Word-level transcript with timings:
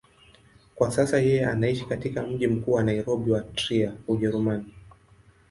Kwa 0.75 0.91
sasa 0.91 1.19
yeye 1.19 1.45
anaishi 1.45 1.85
katika 1.85 2.23
mji 2.23 2.47
mkuu 2.47 2.71
wa 2.71 2.83
Nairobi 2.83 3.31
na 3.31 3.41
Trier, 3.41 3.93
Ujerumani. 4.07 4.73